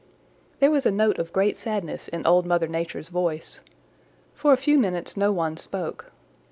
There 0.59 0.71
was 0.71 0.87
a 0.87 0.91
note 0.91 1.19
of 1.19 1.31
great 1.31 1.57
sadness 1.57 2.07
in 2.07 2.25
Old 2.25 2.43
Mother 2.47 2.65
Nature's 2.65 3.09
voice. 3.09 3.59
For 4.33 4.51
a 4.51 4.57
few 4.57 4.79
minutes 4.79 5.15
no 5.15 5.31
one 5.31 5.57
spoke. 5.57 6.11